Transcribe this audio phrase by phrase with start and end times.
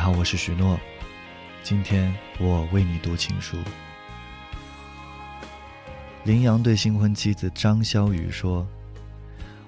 [0.00, 0.80] 好，我是许诺，
[1.62, 3.58] 今天我为你读情书。
[6.24, 8.66] 林阳对新婚妻子张潇雨说：“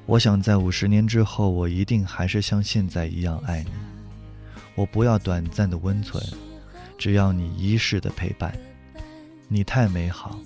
[0.07, 3.71] 我想在五十年之后，我一定还是像现在一样爱你。
[4.75, 6.25] 我不要短暂的温存，
[6.97, 8.59] 只要你一世的陪伴。
[9.49, 10.41] 你太美好，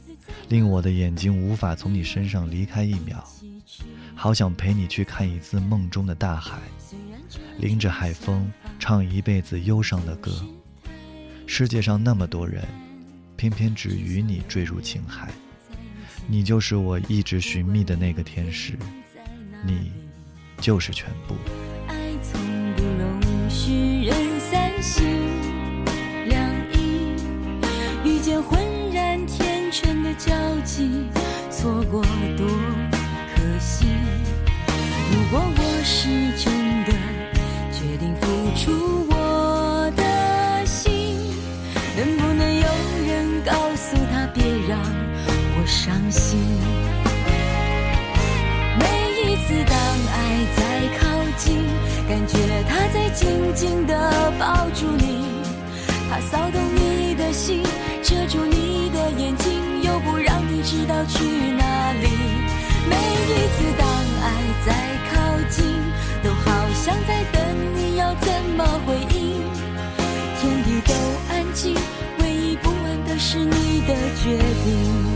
[0.48, 3.24] 令我的眼睛无法从你身上离开一秒。
[4.16, 6.58] 好想陪你去看一次梦中的大海，
[7.60, 8.50] 淋着海风。”
[8.88, 10.30] 唱一辈子忧伤的歌，
[11.44, 12.62] 世界上那么多人，
[13.34, 15.28] 偏偏只与你坠入情海。
[16.28, 18.78] 你就是我一直寻觅的那个天使，
[19.64, 19.90] 你
[20.60, 21.34] 就是全部。
[21.88, 22.40] 爱从
[22.76, 25.04] 不容许人三心
[26.28, 27.16] 两意，
[28.04, 28.56] 遇见浑
[28.92, 30.88] 然天成的交集，
[31.50, 32.04] 错过
[32.36, 32.46] 多
[33.34, 33.86] 可惜。
[35.10, 36.55] 如果我是真
[45.86, 46.36] 伤心？
[48.76, 48.84] 每
[49.22, 49.78] 一次当
[50.10, 50.16] 爱
[50.56, 50.58] 在
[50.98, 51.06] 靠
[51.38, 51.62] 近，
[52.08, 52.34] 感觉
[52.68, 53.94] 他在紧紧地
[54.36, 55.24] 抱住你，
[56.10, 57.62] 他骚动你的心，
[58.02, 59.52] 遮住你的眼睛，
[59.84, 61.22] 又不让你知道去
[61.56, 62.08] 哪里。
[62.90, 63.86] 每一次当
[64.24, 64.32] 爱
[64.66, 64.74] 在
[65.12, 65.14] 靠
[65.50, 65.64] 近，
[66.24, 67.40] 都好像在等
[67.76, 67.96] 你。
[67.96, 69.40] 要怎么回应？
[70.40, 70.92] 天地都
[71.32, 71.76] 安静，
[72.18, 75.15] 唯一不安的是你的决定。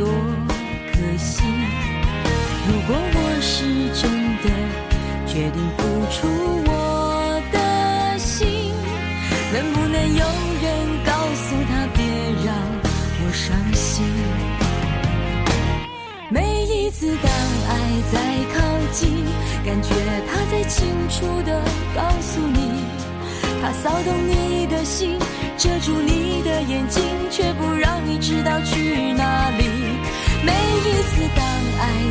[0.00, 0.08] 多
[0.90, 1.42] 可惜。
[2.66, 3.66] 如果我是
[4.00, 4.48] 真的
[5.26, 6.16] 决定付出
[6.64, 8.72] 我的心，
[9.52, 10.24] 能不能有
[10.62, 10.66] 人
[11.04, 12.00] 告诉他别
[12.46, 12.48] 让
[13.20, 14.02] 我伤心？
[16.30, 17.30] 每一次当
[17.68, 17.70] 爱
[18.10, 18.16] 在
[18.54, 18.58] 靠
[18.92, 19.26] 近，
[19.66, 19.94] 感觉
[20.26, 21.62] 他在清楚的
[21.94, 22.72] 告诉你，
[23.60, 25.18] 他骚动你的心，
[25.58, 29.79] 遮住你的眼睛，却不让你知道去哪里。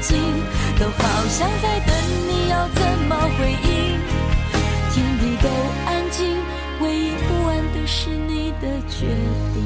[0.00, 0.18] 近，
[0.78, 1.94] 都好像在等
[2.28, 3.98] 你要怎么回应。
[4.92, 5.48] 天地都
[5.86, 6.38] 安静，
[6.80, 9.06] 唯一不安的是你的决
[9.52, 9.56] 定。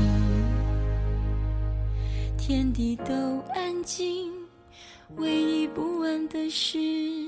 [2.37, 3.13] 天地都
[3.55, 4.33] 安静，
[5.17, 7.28] 唯一不安的是。